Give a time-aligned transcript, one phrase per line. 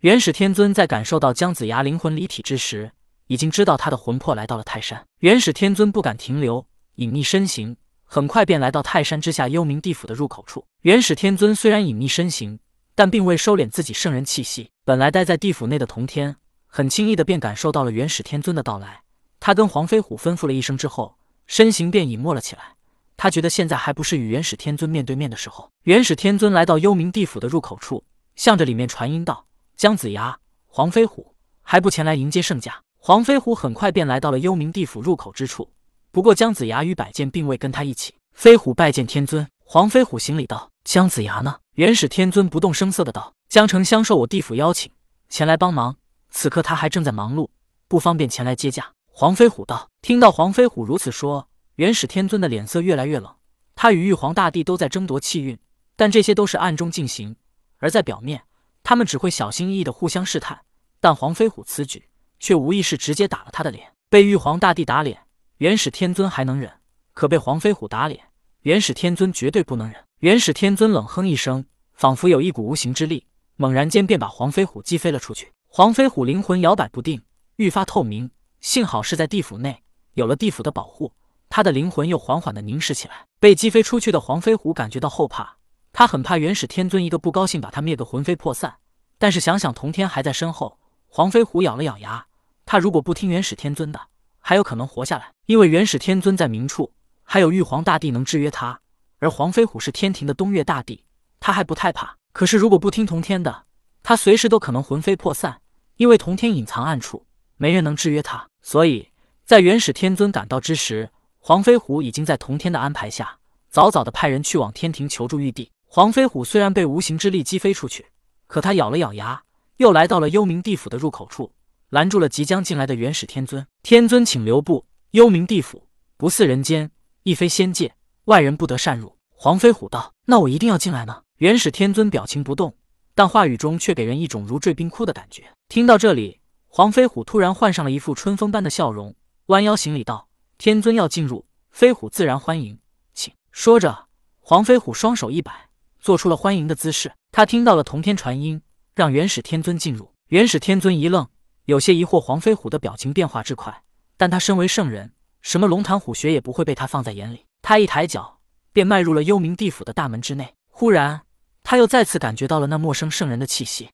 [0.00, 2.92] 元始天尊在感受到姜子牙灵魂离体之时，
[3.26, 5.04] 已经知道他的魂魄来到了泰山。
[5.18, 10.64] 元始天尊不敢停留，隐匿身形，很快便来到泰山之下幽冥地府的入口处。
[10.82, 12.60] 元始天尊虽然隐匿身形，
[12.94, 14.70] 但并未收敛自己圣人气息。
[14.84, 16.36] 本来待在地府内的童天，
[16.68, 19.00] 很轻易的便感受到了元始天尊的到来。
[19.40, 21.16] 他跟黄飞虎吩咐了一声之后，
[21.48, 22.76] 身形便隐没了起来。
[23.16, 25.72] 他觉得现在还不是与元始天尊面对面的时候。
[25.82, 28.04] 元始天尊来到幽冥地府的入口处，
[28.36, 29.46] 向着里面传音道
[29.78, 30.36] ：“姜子牙、
[30.66, 35.70] 黄飞虎，还不前来迎接圣驾？”黄飞虎很快便来到了幽冥地府入口之处。
[36.10, 38.12] 不过姜子牙与百剑并未跟他一起。
[38.32, 39.48] 飞虎拜见天尊。
[39.64, 44.90] 黄飞虎行礼道：“姜子牙呢？”元始天尊不动声色的道：“江城相受我地府邀请，
[45.28, 45.94] 前来帮忙。
[46.28, 47.48] 此刻他还正在忙碌，
[47.86, 49.88] 不方便前来接驾。”黄飞虎道。
[50.02, 53.32] 听到黄飞虎如此说，元始天尊的脸色越来越冷。
[53.76, 55.56] 他与玉皇大帝都在争夺气运，
[55.94, 57.36] 但这些都是暗中进行，
[57.76, 58.42] 而在表面，
[58.88, 60.62] 他们只会小心翼翼的互相试探。
[60.98, 62.08] 但黄飞虎此举
[62.40, 63.92] 却无疑是直接打了他的脸。
[64.08, 65.24] 被玉皇大帝打脸，
[65.58, 66.70] 元始天尊还能忍；
[67.12, 68.30] 可被黄飞虎打脸，
[68.62, 70.02] 元始天尊绝对不能忍。
[70.20, 73.26] 元始天尊冷哼一声，仿佛有一股无形之力，
[73.56, 75.52] 猛然间便把黄飞虎击飞了出去。
[75.66, 77.22] 黄飞虎灵魂摇摆不定，
[77.56, 78.30] 愈发透明。
[78.62, 79.82] 幸好是在地府内，
[80.14, 81.12] 有了地府的保护，
[81.50, 83.26] 他的灵魂又缓缓的凝视起来。
[83.38, 85.57] 被击飞出去的黄飞虎感觉到后怕，
[85.98, 88.76] 他很怕元始天尊一个不高兴把他灭个魂飞魄散。
[89.18, 92.24] 但是想想童天还在身后，黄飞虎咬了咬牙。
[92.64, 94.00] 他如果不听元始天尊的，
[94.38, 96.92] 还有可能活下来，因为元始天尊在明处，
[97.24, 98.78] 还有玉皇大帝能制约他，
[99.18, 101.02] 而黄飞虎是天庭的东岳大帝，
[101.40, 102.16] 他还不太怕。
[102.32, 103.64] 可是如果不听童天的，
[104.04, 105.60] 他随时都可能魂飞魄散，
[105.96, 107.26] 因为童天隐藏暗处，
[107.56, 108.46] 没人能制约他。
[108.62, 109.10] 所以
[109.44, 111.10] 在元始天尊赶到之时，
[111.40, 113.38] 黄飞虎已经在童天的安排下，
[113.68, 115.72] 早早的派人去往天庭求助玉帝。
[115.90, 118.08] 黄飞虎虽然被无形之力击飞出去，
[118.46, 119.42] 可他咬了咬牙，
[119.78, 121.50] 又来到了幽冥地府的入口处。
[121.88, 123.66] 拦住了即将进来的元始天尊。
[123.82, 124.84] 天尊，请留步！
[125.12, 126.90] 幽冥地府不似人间，
[127.22, 127.94] 亦非仙界，
[128.26, 129.16] 外人不得擅入。
[129.30, 132.76] 黄飞虎道：“那我一定要进来呢。”元始天尊表情不动，
[133.14, 135.44] 但话语中却给人一种如坠冰窟的感觉。
[135.70, 139.16] 听到这里，黄飞虎突然换上了一副春风般的笑容，
[139.46, 140.28] 弯腰行礼道
[140.58, 142.78] ：“天尊要进入，飞虎自然欢迎，
[143.14, 144.08] 请。”说着，
[144.40, 145.67] 黄飞虎双手一摆，
[146.08, 147.12] 做出了欢迎的姿势。
[147.30, 148.62] 他听到了同天传音，
[148.94, 150.14] 让元始天尊进入。
[150.28, 151.28] 元始天尊一愣。
[151.66, 153.82] 有些疑惑，黄飞虎的表情变化之快，
[154.16, 157.44] 但他身为圣人，什么龙潭虎穴也不会被他放在眼里。
[157.60, 158.40] 他一抬脚，
[158.72, 160.54] 便迈入了幽冥地府的大门之内。
[160.70, 161.20] 忽然，
[161.62, 163.90] 他又再次感觉到了那陌生圣人的气息。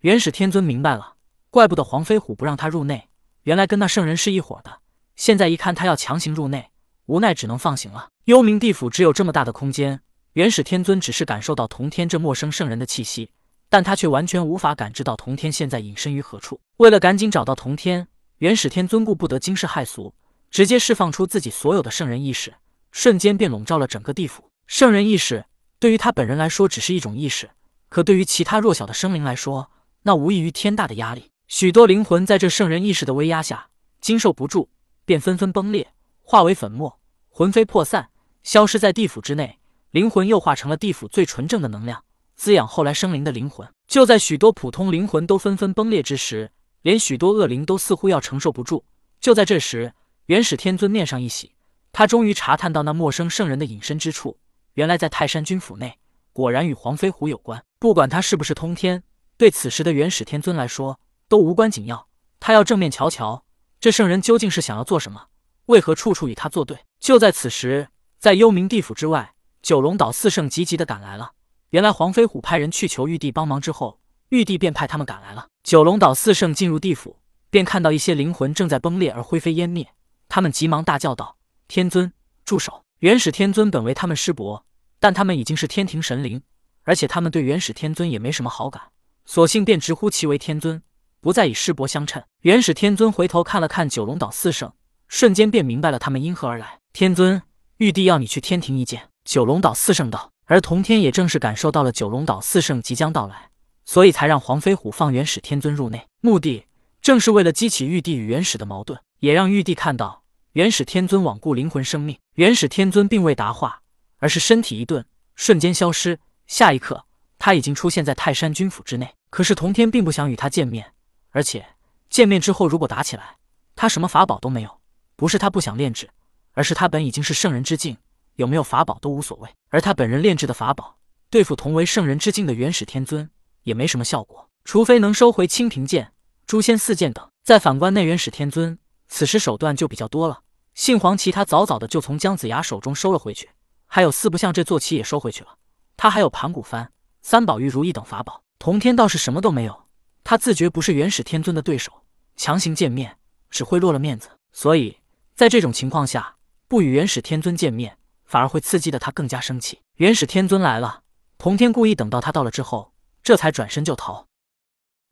[0.00, 1.14] 元始天尊明白了，
[1.48, 3.08] 怪不得黄飞虎不让他入内，
[3.44, 4.80] 原来跟那圣人是一伙的。
[5.16, 6.72] 现在一看他要强行入内，
[7.06, 8.10] 无奈只能放行了。
[8.26, 13.30] 幽冥地府只有这么大的空间，元始天尊只是感受到同天这陌生圣人的气息。
[13.68, 16.60] 但他却完全无法感知到童天现在隐身于何处。
[16.76, 18.06] 为了赶紧找到童天，
[18.36, 20.14] 元始天尊顾不得惊世骇俗，
[20.50, 22.52] 直接释放出自己所有的圣人意识，
[22.90, 24.50] 瞬间便笼罩了整个地府。
[24.66, 25.46] 圣人意识
[25.78, 27.48] 对于他本人来说只是一种意识，
[27.88, 29.70] 可对于其他弱小的生灵来说，
[30.02, 31.30] 那无异于天大的压力。
[31.48, 33.68] 许多灵魂在这圣人意识的威压下，
[34.02, 34.68] 经受不住，
[35.06, 37.00] 便纷纷崩裂，化为粉末，
[37.30, 38.10] 魂飞魄散，
[38.42, 39.60] 消失在地府之内。
[39.92, 42.02] 灵魂又化成了地府最纯正的能量。
[42.34, 48.82] 滋养后来生灵的灵魂，就在许多普通灵魂都纷纷崩裂之时，连许多恶灵都似乎要承受不住。
[49.20, 49.92] 就在这时，
[50.26, 51.54] 元始天尊面上一喜，
[51.92, 54.38] 他终于查探到那陌生圣人的隐身之处，
[54.72, 55.98] 原来在泰山君府内，
[56.32, 57.62] 果然与黄飞虎有关。
[57.78, 59.02] 不管他是不是通天，
[59.36, 60.98] 对此时的元始天尊来说
[61.28, 62.08] 都无关紧要。
[62.40, 63.44] 他要正面瞧瞧，
[63.78, 65.26] 这圣人究竟是想要做什么，
[65.66, 66.78] 为何处处与他作对？
[66.98, 67.88] 就在此时，
[68.18, 69.31] 在幽冥地府之外，
[69.62, 71.32] 九龙岛四圣急急的赶来了。
[71.70, 74.00] 原来黄飞虎派人去求玉帝帮忙之后，
[74.30, 75.46] 玉帝便派他们赶来了。
[75.62, 77.16] 九龙岛四圣进入地府，
[77.48, 79.88] 便看到一些灵魂正在崩裂而灰飞烟灭。
[80.28, 81.36] 他们急忙大叫道
[81.68, 82.12] ：“天尊，
[82.44, 84.66] 住手！”元始天尊本为他们师伯，
[84.98, 86.42] 但他们已经是天庭神灵，
[86.82, 88.82] 而且他们对元始天尊也没什么好感，
[89.24, 90.82] 索性便直呼其为天尊，
[91.20, 92.22] 不再以师伯相称。
[92.40, 94.72] 元始天尊回头看了看九龙岛四圣，
[95.06, 96.80] 瞬间便明白了他们因何而来。
[96.92, 97.42] 天尊，
[97.76, 99.11] 玉帝要你去天庭一见。
[99.24, 100.30] 九龙岛四圣道。
[100.46, 103.48] 而童天也正是感受到了九龙岛四圣即将到来，
[103.86, 106.66] 所以才让黄飞虎放元始天尊入内，目的
[107.00, 112.18] 正是为了激起玉帝与元始的矛盾，也让玉帝看到元始天尊罔顾灵魂生命。
[112.34, 113.80] 元始天尊并未答话，
[114.18, 116.18] 而是身体一顿，瞬间消失。
[116.46, 117.06] 下一刻，
[117.38, 119.14] 他已经出现在泰山君府之内。
[119.30, 120.92] 可是童天并不想与他见面，
[121.30, 121.64] 而且
[122.10, 123.36] 见面之后如果打起来，
[123.74, 124.80] 他什么法宝都没有。
[125.16, 126.10] 不是他不想炼制，
[126.52, 127.96] 而是他本已经是圣人之境。
[128.36, 130.96] 有没有法宝都无所谓，而他本人炼制的法宝
[131.30, 133.30] 对付同为圣人之境的元始天尊
[133.62, 134.48] 也没什么效果。
[134.64, 136.12] 除非能收回清平剑、
[136.46, 137.28] 诛仙四剑等。
[137.42, 140.42] 再反观内元始天尊，此时手段就比较多了。
[140.74, 143.50] 杏黄旗他早早的就从姜子牙手中收了回去，
[143.88, 145.56] 还有四不像这坐骑也收回去了。
[145.96, 146.86] 他还有盘古幡、
[147.20, 148.44] 三宝玉如意等法宝。
[148.60, 149.86] 同天倒是什么都没有，
[150.22, 152.04] 他自觉不是元始天尊的对手，
[152.36, 153.18] 强行见面
[153.50, 154.28] 只会落了面子。
[154.52, 154.98] 所以
[155.34, 156.36] 在这种情况下，
[156.68, 157.98] 不与元始天尊见面，
[158.32, 159.82] 反而会刺激的他更加生气。
[159.96, 161.02] 元始天尊来了，
[161.36, 164.26] 童天故意等到他到了之后，这才转身就逃。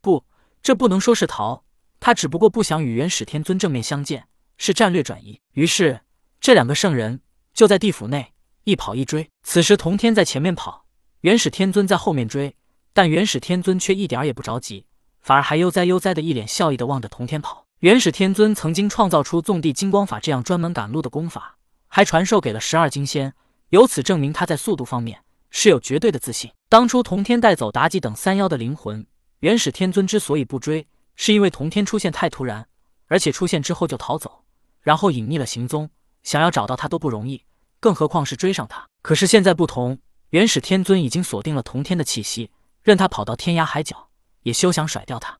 [0.00, 0.24] 不，
[0.62, 1.62] 这不能说是逃，
[2.00, 4.26] 他只不过不想与元始天尊正面相见，
[4.56, 5.38] 是战略转移。
[5.52, 6.00] 于是
[6.40, 7.20] 这两个圣人
[7.52, 8.32] 就在地府内
[8.64, 9.28] 一跑一追。
[9.42, 10.86] 此时童天在前面跑，
[11.20, 12.56] 元始天尊在后面追，
[12.94, 14.86] 但元始天尊却一点也不着急，
[15.20, 17.66] 反而还悠哉悠哉的一脸笑意的望着童天跑。
[17.80, 21.58] 元始天尊曾经创造出纵地金光法这样专门赶路的功法，
[21.90, 23.34] 还传授给了十二金仙，
[23.70, 26.50] 由此证明他在速度方面是有绝对的自信。
[26.68, 29.04] 当初童天带走妲己等三妖的灵魂。
[29.40, 32.68] 元始天尊之所以不追，是因为童天出现太突然，
[33.08, 34.44] 而且出现之后就逃走，
[34.82, 35.90] 然后隐匿了行踪，
[36.22, 37.44] 想要找到他都不容易，
[37.80, 38.86] 更何况是追上他。
[39.02, 39.98] 可是现在不同，
[40.28, 42.52] 元始天尊已经锁定了童天的气息，
[42.82, 44.10] 任他跑到天涯海角，
[44.42, 45.39] 也休想甩掉他。